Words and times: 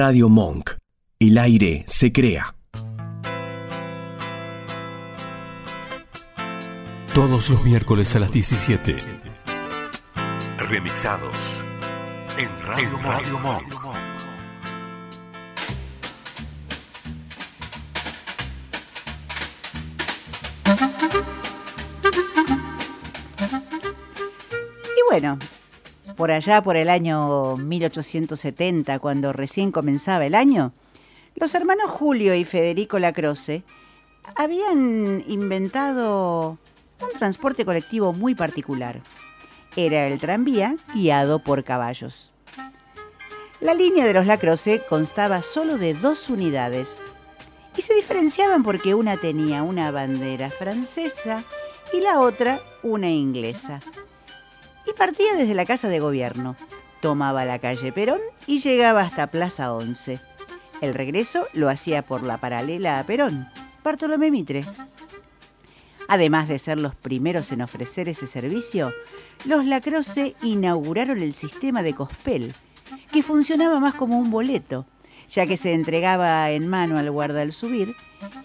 Radio 0.00 0.28
Monk. 0.28 0.76
El 1.18 1.38
aire 1.38 1.84
se 1.88 2.12
crea. 2.12 2.54
Todos 7.12 7.50
los 7.50 7.64
miércoles 7.64 8.14
a 8.14 8.20
las 8.20 8.30
17. 8.30 8.94
Remixados 10.58 11.36
en 12.38 12.48
Radio, 12.62 12.96
Radio 13.02 13.38
Monk. 13.40 13.74
Y 24.84 25.10
bueno, 25.10 25.38
por 26.18 26.32
allá 26.32 26.62
por 26.64 26.76
el 26.76 26.90
año 26.90 27.56
1870, 27.56 28.98
cuando 28.98 29.32
recién 29.32 29.70
comenzaba 29.70 30.26
el 30.26 30.34
año, 30.34 30.72
los 31.36 31.54
hermanos 31.54 31.92
Julio 31.92 32.34
y 32.34 32.44
Federico 32.44 32.98
Lacroce 32.98 33.62
habían 34.34 35.22
inventado 35.28 36.58
un 37.00 37.12
transporte 37.16 37.64
colectivo 37.64 38.12
muy 38.12 38.34
particular. 38.34 39.00
Era 39.76 40.08
el 40.08 40.18
tranvía 40.18 40.74
guiado 40.92 41.38
por 41.38 41.62
caballos. 41.62 42.32
La 43.60 43.74
línea 43.74 44.04
de 44.04 44.14
los 44.14 44.26
Lacroce 44.26 44.82
constaba 44.88 45.40
solo 45.40 45.78
de 45.78 45.94
dos 45.94 46.28
unidades 46.28 46.98
y 47.76 47.82
se 47.82 47.94
diferenciaban 47.94 48.64
porque 48.64 48.96
una 48.96 49.18
tenía 49.18 49.62
una 49.62 49.92
bandera 49.92 50.50
francesa 50.50 51.44
y 51.92 52.00
la 52.00 52.18
otra 52.18 52.60
una 52.82 53.08
inglesa 53.08 53.78
y 54.88 54.92
partía 54.92 55.34
desde 55.34 55.54
la 55.54 55.66
Casa 55.66 55.88
de 55.88 56.00
Gobierno. 56.00 56.56
Tomaba 57.00 57.44
la 57.44 57.58
calle 57.58 57.92
Perón 57.92 58.20
y 58.46 58.60
llegaba 58.60 59.02
hasta 59.02 59.28
Plaza 59.28 59.72
11. 59.72 60.20
El 60.80 60.94
regreso 60.94 61.46
lo 61.52 61.68
hacía 61.68 62.02
por 62.02 62.22
la 62.24 62.38
paralela 62.38 62.98
a 62.98 63.04
Perón, 63.04 63.48
Bartolomé 63.84 64.30
Mitre. 64.30 64.64
Además 66.08 66.48
de 66.48 66.58
ser 66.58 66.78
los 66.78 66.94
primeros 66.94 67.52
en 67.52 67.62
ofrecer 67.62 68.08
ese 68.08 68.26
servicio, 68.26 68.92
los 69.44 69.64
Lacroce 69.64 70.34
inauguraron 70.42 71.18
el 71.18 71.34
sistema 71.34 71.82
de 71.82 71.94
Cospel, 71.94 72.54
que 73.12 73.22
funcionaba 73.22 73.78
más 73.80 73.94
como 73.94 74.18
un 74.18 74.30
boleto, 74.30 74.86
ya 75.28 75.46
que 75.46 75.58
se 75.58 75.74
entregaba 75.74 76.50
en 76.50 76.66
mano 76.66 76.96
al 76.96 77.10
guarda 77.10 77.42
al 77.42 77.52
subir, 77.52 77.94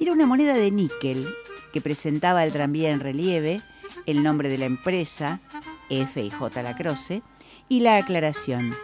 era 0.00 0.12
una 0.12 0.26
moneda 0.26 0.54
de 0.54 0.70
níquel 0.72 1.32
que 1.72 1.80
presentaba 1.80 2.44
el 2.44 2.50
tranvía 2.50 2.90
en 2.90 3.00
relieve, 3.00 3.62
el 4.06 4.22
nombre 4.22 4.48
de 4.48 4.58
la 4.58 4.64
empresa, 4.64 5.40
F 6.00 6.22
y 6.22 6.30
J 6.30 6.62
Lacroce, 6.62 7.22
y 7.68 7.80
la 7.80 7.96
aclaración 7.96 8.74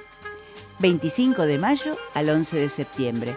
25 0.81 1.47
de 1.47 1.59
mayo 1.59 1.97
al 2.15 2.29
11 2.29 2.57
de 2.57 2.69
septiembre. 2.69 3.37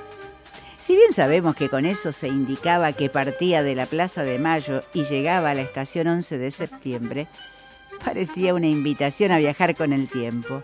Si 0.80 0.96
bien 0.96 1.14
sabemos 1.14 1.56
que 1.56 1.70
con 1.70 1.86
eso 1.86 2.12
se 2.12 2.28
indicaba 2.28 2.94
que 2.94 3.10
partía 3.10 3.64
de 3.64 3.76
la 3.76 3.86
Plaza 3.86 4.24
de 4.24 4.40
Mayo 4.40 4.82
y 4.94 5.04
llegaba 5.04 5.52
a 5.52 5.54
la 5.54 5.62
estación 5.62 6.08
11 6.08 6.38
de 6.38 6.52
septiembre, 6.52 7.28
parecía 8.04 8.54
una 8.54 8.68
invitación 8.68 9.32
a 9.32 9.38
viajar 9.38 9.76
con 9.76 9.94
el 9.94 10.10
tiempo. 10.10 10.64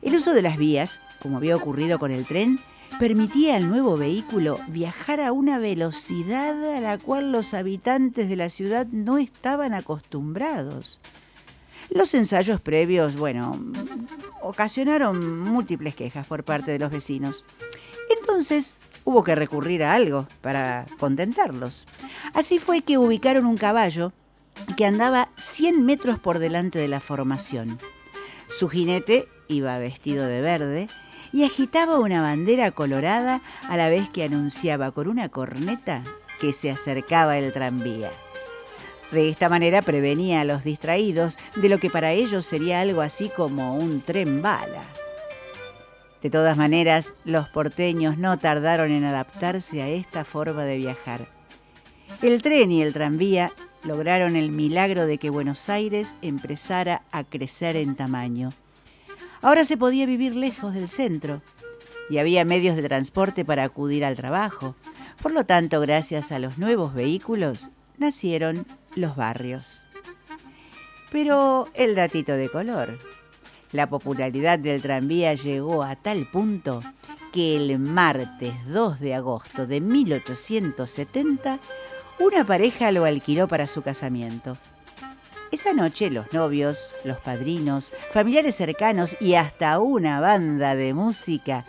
El 0.00 0.14
uso 0.14 0.32
de 0.32 0.42
las 0.42 0.56
vías, 0.56 1.00
como 1.20 1.36
había 1.36 1.56
ocurrido 1.56 1.98
con 1.98 2.12
el 2.12 2.26
tren, 2.26 2.60
permitía 2.98 3.56
al 3.56 3.68
nuevo 3.68 3.96
vehículo 3.96 4.58
viajar 4.68 5.20
a 5.20 5.32
una 5.32 5.58
velocidad 5.58 6.76
a 6.76 6.80
la 6.80 6.98
cual 6.98 7.32
los 7.32 7.54
habitantes 7.54 8.28
de 8.28 8.36
la 8.36 8.48
ciudad 8.48 8.86
no 8.86 9.18
estaban 9.18 9.74
acostumbrados. 9.74 11.00
Los 11.90 12.14
ensayos 12.14 12.60
previos, 12.60 13.16
bueno, 13.16 13.58
ocasionaron 14.42 15.40
múltiples 15.40 15.94
quejas 15.94 16.26
por 16.26 16.44
parte 16.44 16.70
de 16.70 16.78
los 16.78 16.90
vecinos. 16.90 17.44
Entonces 18.20 18.74
hubo 19.04 19.24
que 19.24 19.34
recurrir 19.34 19.82
a 19.82 19.94
algo 19.94 20.26
para 20.40 20.86
contentarlos. 20.98 21.86
Así 22.34 22.58
fue 22.58 22.82
que 22.82 22.98
ubicaron 22.98 23.46
un 23.46 23.56
caballo 23.56 24.12
que 24.76 24.84
andaba 24.84 25.30
100 25.36 25.84
metros 25.84 26.18
por 26.18 26.38
delante 26.38 26.78
de 26.78 26.88
la 26.88 27.00
formación. 27.00 27.78
Su 28.48 28.68
jinete 28.68 29.28
iba 29.48 29.78
vestido 29.78 30.26
de 30.26 30.40
verde 30.40 30.88
y 31.32 31.44
agitaba 31.44 31.98
una 31.98 32.22
bandera 32.22 32.70
colorada 32.70 33.40
a 33.68 33.76
la 33.76 33.88
vez 33.88 34.08
que 34.10 34.24
anunciaba 34.24 34.92
con 34.92 35.08
una 35.08 35.28
corneta 35.28 36.02
que 36.40 36.52
se 36.52 36.70
acercaba 36.70 37.38
el 37.38 37.52
tranvía. 37.52 38.10
De 39.10 39.30
esta 39.30 39.48
manera 39.48 39.80
prevenía 39.80 40.42
a 40.42 40.44
los 40.44 40.64
distraídos 40.64 41.38
de 41.56 41.68
lo 41.68 41.78
que 41.78 41.88
para 41.88 42.12
ellos 42.12 42.44
sería 42.44 42.80
algo 42.80 43.00
así 43.00 43.30
como 43.34 43.76
un 43.76 44.02
tren 44.02 44.42
bala. 44.42 44.82
De 46.22 46.30
todas 46.30 46.56
maneras, 46.56 47.14
los 47.24 47.48
porteños 47.48 48.18
no 48.18 48.38
tardaron 48.38 48.90
en 48.90 49.04
adaptarse 49.04 49.82
a 49.82 49.88
esta 49.88 50.24
forma 50.24 50.64
de 50.64 50.76
viajar. 50.76 51.28
El 52.20 52.42
tren 52.42 52.72
y 52.72 52.82
el 52.82 52.92
tranvía 52.92 53.52
lograron 53.84 54.36
el 54.36 54.50
milagro 54.50 55.06
de 55.06 55.18
que 55.18 55.30
Buenos 55.30 55.68
Aires 55.68 56.14
empezara 56.20 57.02
a 57.12 57.24
crecer 57.24 57.76
en 57.76 57.94
tamaño. 57.94 58.50
Ahora 59.40 59.64
se 59.64 59.76
podía 59.76 60.04
vivir 60.04 60.34
lejos 60.34 60.74
del 60.74 60.88
centro 60.88 61.40
y 62.10 62.18
había 62.18 62.44
medios 62.44 62.76
de 62.76 62.82
transporte 62.82 63.44
para 63.44 63.62
acudir 63.62 64.04
al 64.04 64.16
trabajo. 64.16 64.74
Por 65.22 65.32
lo 65.32 65.44
tanto, 65.44 65.80
gracias 65.80 66.32
a 66.32 66.38
los 66.38 66.58
nuevos 66.58 66.94
vehículos, 66.94 67.70
nacieron 67.98 68.66
los 68.94 69.16
barrios. 69.16 69.86
Pero 71.10 71.68
el 71.74 71.94
datito 71.94 72.32
de 72.32 72.48
color. 72.48 72.98
La 73.72 73.88
popularidad 73.88 74.58
del 74.58 74.80
tranvía 74.80 75.34
llegó 75.34 75.82
a 75.82 75.96
tal 75.96 76.26
punto 76.26 76.80
que 77.32 77.56
el 77.56 77.78
martes 77.78 78.54
2 78.66 79.00
de 79.00 79.14
agosto 79.14 79.66
de 79.66 79.80
1870 79.80 81.58
una 82.18 82.44
pareja 82.44 82.90
lo 82.90 83.04
alquiló 83.04 83.46
para 83.46 83.66
su 83.66 83.82
casamiento. 83.82 84.56
Esa 85.50 85.72
noche 85.72 86.10
los 86.10 86.32
novios, 86.32 86.90
los 87.04 87.18
padrinos, 87.18 87.92
familiares 88.12 88.56
cercanos 88.56 89.16
y 89.20 89.34
hasta 89.34 89.78
una 89.78 90.20
banda 90.20 90.74
de 90.74 90.92
música 90.94 91.64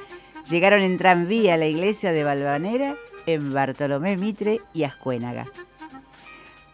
llegaron 0.49 0.81
en 0.81 0.97
tranvía 0.97 1.53
a 1.53 1.57
la 1.57 1.67
iglesia 1.67 2.11
de 2.11 2.23
Valvanera 2.23 2.95
en 3.25 3.53
Bartolomé 3.53 4.17
Mitre 4.17 4.61
y 4.73 4.83
Ascuénaga. 4.83 5.45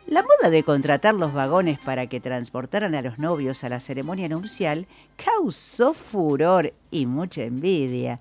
La 0.07 0.21
moda 0.21 0.51
de 0.51 0.63
contratar 0.63 1.15
los 1.15 1.33
vagones 1.33 1.79
para 1.79 2.07
que 2.07 2.19
transportaran 2.19 2.93
a 2.93 3.01
los 3.01 3.17
novios 3.17 3.63
a 3.63 3.69
la 3.69 3.79
ceremonia 3.79 4.29
nupcial 4.29 4.87
causó 5.15 5.95
furor 5.95 6.73
y 6.91 7.07
mucha 7.07 7.41
envidia. 7.41 8.19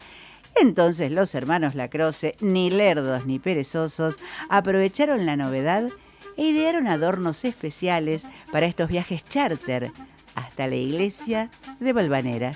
Entonces 0.56 1.10
los 1.10 1.34
hermanos 1.34 1.74
Lacroce, 1.74 2.36
ni 2.40 2.70
lerdos 2.70 3.26
ni 3.26 3.38
perezosos, 3.38 4.18
aprovecharon 4.48 5.26
la 5.26 5.36
novedad 5.36 5.90
e 6.38 6.46
idearon 6.46 6.86
adornos 6.86 7.44
especiales 7.44 8.24
para 8.50 8.66
estos 8.66 8.88
viajes 8.88 9.24
charter 9.24 9.92
hasta 10.34 10.66
la 10.66 10.76
iglesia 10.76 11.50
de 11.80 11.92
Valvanera. 11.92 12.52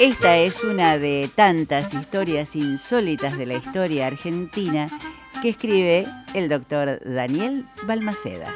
Esta 0.00 0.38
es 0.38 0.64
una 0.64 0.96
de 0.96 1.28
tantas 1.34 1.92
historias 1.92 2.56
insólitas 2.56 3.36
de 3.36 3.44
la 3.44 3.56
historia 3.56 4.06
argentina 4.06 4.88
que 5.42 5.50
escribe 5.50 6.06
el 6.32 6.48
doctor 6.48 7.02
Daniel 7.04 7.66
Balmaceda. 7.82 8.50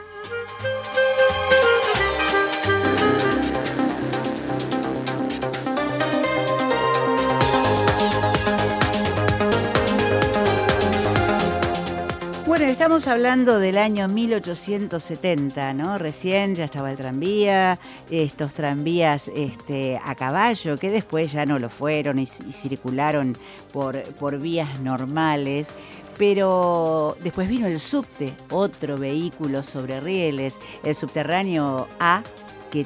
Estamos 12.85 13.07
hablando 13.07 13.59
del 13.61 13.79
año 13.79 14.09
1870, 14.09 15.73
¿no? 15.73 15.97
Recién 15.97 16.55
ya 16.55 16.67
estaba 16.67 16.91
el 16.91 16.99
tranvía, 16.99 17.79
estos 18.11 18.53
tranvías 18.53 19.29
este, 19.35 19.99
a 20.05 20.15
caballo, 20.15 20.77
que 20.77 20.91
después 20.91 21.33
ya 21.33 21.47
no 21.47 21.59
lo 21.59 21.71
fueron 21.71 22.19
y, 22.19 22.25
y 22.25 22.53
circularon 22.53 23.39
por, 23.73 24.03
por 24.17 24.39
vías 24.39 24.81
normales. 24.81 25.71
Pero 26.19 27.17
después 27.23 27.49
vino 27.49 27.67
el 27.67 27.81
subte, 27.81 28.35
otro 28.51 28.99
vehículo 28.99 29.63
sobre 29.63 29.99
rieles, 30.01 30.59
el 30.83 30.95
subterráneo 30.95 31.89
A, 31.99 32.23
que 32.71 32.85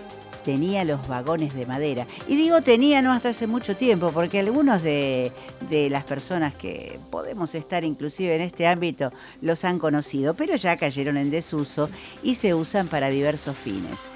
tenía 0.48 0.82
los 0.82 1.06
vagones 1.06 1.54
de 1.54 1.66
madera. 1.66 2.06
Y 2.26 2.34
digo 2.34 2.62
tenía 2.62 3.02
no 3.02 3.12
hasta 3.12 3.28
hace 3.28 3.46
mucho 3.46 3.76
tiempo, 3.76 4.12
porque 4.12 4.40
algunos 4.40 4.82
de, 4.82 5.30
de, 5.68 5.90
las 5.90 6.04
personas 6.04 6.54
que 6.54 6.98
podemos 7.10 7.54
estar 7.54 7.84
inclusive 7.84 8.34
en 8.34 8.40
este 8.40 8.66
ámbito 8.66 9.12
los 9.42 9.66
han 9.66 9.78
conocido, 9.78 10.32
pero 10.32 10.56
ya 10.56 10.78
cayeron 10.78 11.18
en 11.18 11.30
desuso 11.30 11.90
y 12.22 12.36
se 12.36 12.54
usan 12.54 12.88
para 12.88 13.10
diversos 13.10 13.58
fines. 13.58 14.06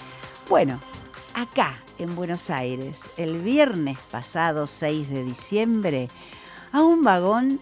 Bueno, 0.49 0.81
acá 1.35 1.79
en 1.99 2.17
Buenos 2.17 2.49
Aires, 2.49 3.01
el 3.19 3.39
viernes 3.41 3.99
pasado 4.11 4.67
6 4.67 5.11
de 5.11 5.25
diciembre, 5.25 6.09
a 6.73 6.83
un 6.83 7.03
vagón 7.03 7.61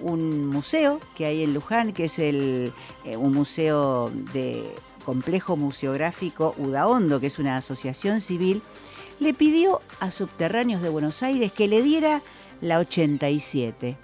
un 0.00 0.46
museo 0.46 1.00
que 1.14 1.24
hay 1.26 1.42
en 1.42 1.54
Luján, 1.54 1.92
que 1.92 2.04
es 2.04 2.18
el, 2.18 2.72
eh, 3.04 3.16
un 3.16 3.32
museo 3.32 4.10
de 4.32 4.74
complejo 5.10 5.56
museográfico 5.56 6.54
Udaondo, 6.56 7.18
que 7.18 7.26
es 7.26 7.40
una 7.40 7.56
asociación 7.56 8.20
civil, 8.20 8.62
le 9.18 9.34
pidió 9.34 9.80
a 9.98 10.12
Subterráneos 10.12 10.82
de 10.82 10.88
Buenos 10.88 11.24
Aires 11.24 11.50
que 11.50 11.66
le 11.66 11.82
diera 11.82 12.22
la 12.60 12.78
87. 12.78 13.96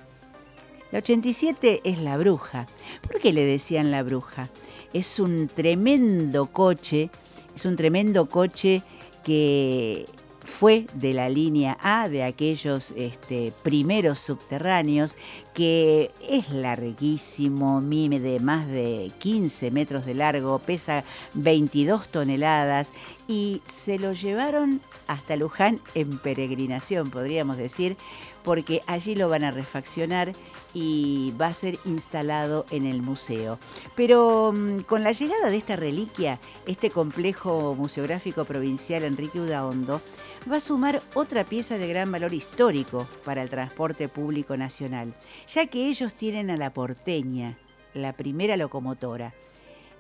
La 0.91 0.99
87 0.99 1.83
es 1.85 2.01
la 2.01 2.17
bruja. 2.17 2.67
¿Por 3.03 3.21
qué 3.21 3.33
le 3.33 3.45
decían 3.45 3.93
la 3.93 4.03
bruja? 4.03 4.51
Es 4.93 5.21
un 5.21 5.47
tremendo 5.47 6.47
coche, 6.47 7.09
es 7.55 7.65
un 7.67 7.77
tremendo 7.77 8.29
coche 8.29 8.83
que 9.23 10.07
fue 10.45 10.87
de 10.95 11.15
la 11.15 11.29
línea 11.29 11.79
A, 11.83 12.09
de 12.09 12.25
aquellos 12.25 12.93
este, 12.97 13.53
primeros 13.63 14.19
subterráneos, 14.19 15.17
que 15.57 16.11
es 16.21 16.51
larguísimo, 16.51 17.81
mime 17.81 18.21
de 18.21 18.41
más 18.41 18.67
de 18.67 19.11
15 19.21 19.71
metros 19.71 20.05
de 20.05 20.13
largo, 20.13 20.59
pesa 20.59 21.03
22 21.33 22.09
toneladas 22.09 22.93
y 23.27 23.63
se 23.65 23.99
lo 23.99 24.13
llevaron 24.13 24.83
hasta 25.07 25.35
Luján 25.35 25.81
en 25.95 26.19
peregrinación, 26.19 27.11
podríamos 27.11 27.57
decir, 27.57 27.97
porque 28.45 28.83
allí 28.87 29.17
lo 29.17 29.31
van 29.31 29.45
a 29.45 29.51
refaccionar 29.51 30.33
y 30.75 31.33
va 31.41 31.47
a 31.47 31.55
ser 31.55 31.79
instalado 31.87 32.67
en 32.71 32.87
el 32.87 33.01
museo. 33.01 33.59
Pero 33.97 34.53
mm, 34.55 34.81
con 34.81 35.03
la 35.03 35.13
llegada 35.13 35.49
de 35.49 35.57
esta 35.57 35.75
reliquia, 35.75 36.39
este 36.67 36.91
complejo 36.91 37.75
museográfico 37.75 38.45
provincial 38.45 39.05
Enrique 39.05 39.41
Udaondo 39.41 40.03
va 40.51 40.59
a 40.59 40.61
sumar 40.61 41.03
otra 41.15 41.43
pieza 41.43 41.77
de 41.77 41.89
gran 41.89 42.13
valor 42.13 42.33
histórico 42.33 43.09
para 43.25 43.43
el 43.43 43.51
transporte 43.51 44.09
público 44.09 44.57
nacional, 44.57 45.13
ya 45.47 45.67
que 45.67 45.89
ellos 45.89 46.15
tienen 46.15 46.51
a 46.51 46.57
la 46.57 46.73
porteña, 46.73 47.59
la 47.95 48.13
primera 48.13 48.57
locomotora, 48.57 49.33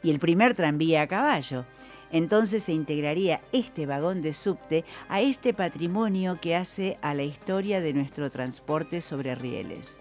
y 0.02 0.10
el 0.10 0.18
primer 0.18 0.54
tranvía 0.54 1.02
a 1.02 1.06
caballo. 1.06 1.64
Entonces 2.12 2.64
se 2.64 2.72
integraría 2.72 3.40
este 3.52 3.86
vagón 3.86 4.22
de 4.22 4.32
subte 4.32 4.84
a 5.08 5.20
este 5.20 5.52
patrimonio 5.52 6.38
que 6.40 6.54
hace 6.54 6.98
a 7.02 7.14
la 7.14 7.24
historia 7.24 7.80
de 7.80 7.92
nuestro 7.92 8.30
transporte 8.30 9.00
sobre 9.00 9.34
rieles. 9.34 9.98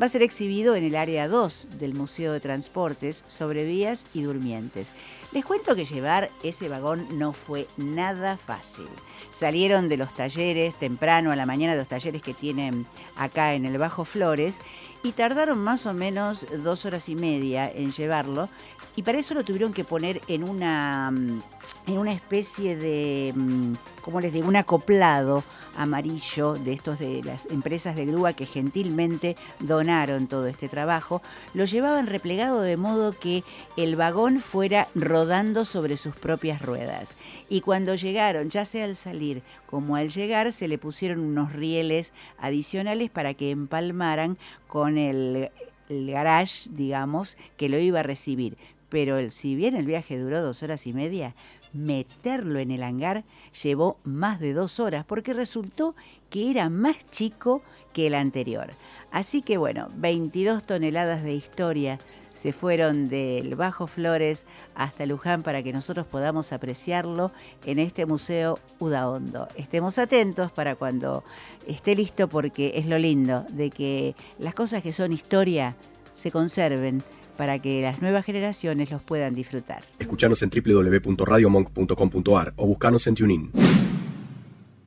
Va 0.00 0.06
a 0.06 0.08
ser 0.10 0.22
exhibido 0.22 0.76
en 0.76 0.84
el 0.84 0.94
área 0.94 1.26
2 1.26 1.68
del 1.78 1.94
Museo 1.94 2.34
de 2.34 2.40
Transportes 2.40 3.22
sobre 3.28 3.64
vías 3.64 4.04
y 4.12 4.22
durmientes. 4.22 4.88
Les 5.32 5.42
cuento 5.42 5.74
que 5.74 5.86
llevar 5.86 6.30
ese 6.42 6.68
vagón 6.68 7.06
no 7.18 7.32
fue 7.32 7.66
nada 7.78 8.36
fácil. 8.36 8.86
Salieron 9.30 9.88
de 9.88 9.96
los 9.96 10.12
talleres 10.12 10.78
temprano 10.78 11.32
a 11.32 11.36
la 11.36 11.46
mañana 11.46 11.72
de 11.72 11.78
los 11.78 11.88
talleres 11.88 12.20
que 12.20 12.34
tienen 12.34 12.84
acá 13.16 13.54
en 13.54 13.64
el 13.64 13.78
Bajo 13.78 14.04
Flores 14.04 14.58
y 15.02 15.12
tardaron 15.12 15.60
más 15.60 15.86
o 15.86 15.94
menos 15.94 16.46
dos 16.62 16.84
horas 16.84 17.08
y 17.08 17.14
media 17.14 17.70
en 17.70 17.90
llevarlo 17.90 18.50
y 18.96 19.02
para 19.02 19.18
eso 19.18 19.34
lo 19.34 19.44
tuvieron 19.44 19.74
que 19.74 19.84
poner 19.84 20.22
en 20.26 20.42
una, 20.42 21.10
mm, 21.10 21.40
en 21.88 21.98
una 21.98 22.12
especie 22.12 22.76
de, 22.76 23.32
mm, 23.36 23.74
¿cómo 24.02 24.20
les 24.20 24.32
digo?, 24.32 24.48
un 24.48 24.56
acoplado 24.56 25.44
amarillo 25.76 26.54
de 26.54 26.72
estos 26.72 26.98
de 26.98 27.22
las 27.22 27.44
empresas 27.46 27.94
de 27.94 28.06
grúa 28.06 28.32
que 28.32 28.46
gentilmente 28.46 29.36
donaron 29.60 30.26
todo 30.26 30.46
este 30.46 30.70
trabajo, 30.70 31.20
lo 31.52 31.66
llevaban 31.66 32.06
replegado 32.06 32.62
de 32.62 32.78
modo 32.78 33.12
que 33.12 33.44
el 33.76 33.94
vagón 33.94 34.40
fuera 34.40 34.88
rodando 34.94 35.66
sobre 35.66 35.98
sus 35.98 36.16
propias 36.16 36.62
ruedas. 36.62 37.16
Y 37.50 37.60
cuando 37.60 37.94
llegaron, 37.94 38.48
ya 38.48 38.64
sea 38.64 38.86
al 38.86 38.96
salir 38.96 39.42
como 39.66 39.96
al 39.96 40.08
llegar, 40.08 40.52
se 40.52 40.68
le 40.68 40.78
pusieron 40.78 41.20
unos 41.20 41.52
rieles 41.52 42.14
adicionales 42.38 43.10
para 43.10 43.34
que 43.34 43.50
empalmaran 43.50 44.38
con 44.66 44.96
el 44.96 45.50
el 45.88 46.10
garage, 46.10 46.68
digamos, 46.70 47.36
que 47.56 47.68
lo 47.68 47.78
iba 47.78 48.00
a 48.00 48.02
recibir 48.02 48.56
pero 48.96 49.30
si 49.30 49.54
bien 49.54 49.76
el 49.76 49.84
viaje 49.84 50.18
duró 50.18 50.40
dos 50.40 50.62
horas 50.62 50.86
y 50.86 50.94
media, 50.94 51.34
meterlo 51.74 52.60
en 52.60 52.70
el 52.70 52.82
hangar 52.82 53.24
llevó 53.62 53.98
más 54.04 54.40
de 54.40 54.54
dos 54.54 54.80
horas 54.80 55.04
porque 55.04 55.34
resultó 55.34 55.94
que 56.30 56.50
era 56.50 56.70
más 56.70 57.04
chico 57.10 57.60
que 57.92 58.06
el 58.06 58.14
anterior. 58.14 58.70
Así 59.10 59.42
que 59.42 59.58
bueno, 59.58 59.88
22 59.96 60.64
toneladas 60.64 61.22
de 61.22 61.34
historia 61.34 61.98
se 62.32 62.54
fueron 62.54 63.10
del 63.10 63.54
Bajo 63.54 63.86
Flores 63.86 64.46
hasta 64.74 65.04
Luján 65.04 65.42
para 65.42 65.62
que 65.62 65.74
nosotros 65.74 66.06
podamos 66.06 66.54
apreciarlo 66.54 67.32
en 67.66 67.78
este 67.78 68.06
Museo 68.06 68.58
Udaondo. 68.78 69.46
Estemos 69.56 69.98
atentos 69.98 70.50
para 70.52 70.74
cuando 70.74 71.22
esté 71.66 71.94
listo 71.94 72.30
porque 72.30 72.72
es 72.76 72.86
lo 72.86 72.96
lindo 72.96 73.44
de 73.50 73.68
que 73.68 74.14
las 74.38 74.54
cosas 74.54 74.82
que 74.82 74.94
son 74.94 75.12
historia 75.12 75.76
se 76.14 76.30
conserven 76.30 77.02
para 77.36 77.58
que 77.58 77.82
las 77.82 78.00
nuevas 78.02 78.24
generaciones 78.24 78.90
los 78.90 79.02
puedan 79.02 79.34
disfrutar. 79.34 79.82
Escuchanos 79.98 80.42
en 80.42 80.50
www.radiomonk.com.ar 80.50 82.54
o 82.56 82.66
buscanos 82.66 83.06
en 83.06 83.14
TuneIn. 83.14 83.50